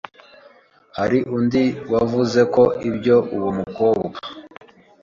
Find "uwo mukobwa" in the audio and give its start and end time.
3.35-4.17